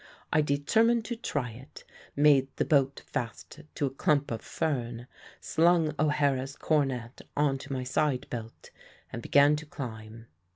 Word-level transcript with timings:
I 0.33 0.41
determined 0.41 1.05
to 1.05 1.15
try 1.15 1.51
it, 1.51 1.83
made 2.15 2.47
the 2.55 2.65
boat 2.65 3.03
fast 3.05 3.59
to 3.75 3.85
a 3.85 3.91
clump 3.91 4.31
of 4.31 4.41
fern, 4.41 5.05
slung 5.39 5.93
O'Hara's 5.99 6.55
cornet 6.55 7.21
on 7.37 7.59
to 7.59 7.71
my 7.71 7.83
side 7.83 8.25
belt 8.31 8.71
and 9.13 9.21
began 9.21 9.55
to 9.57 9.65
climb. 9.67 10.25